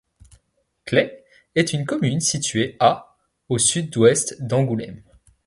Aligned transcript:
Claix 0.83 1.23
est 1.53 1.73
une 1.73 1.85
commune 1.85 2.21
située 2.21 2.75
à 2.79 3.17
au 3.49 3.59
sud-ouest 3.59 4.41
d'Angoulême. 4.41 5.03